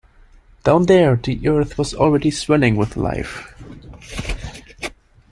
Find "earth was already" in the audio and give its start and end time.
1.47-2.31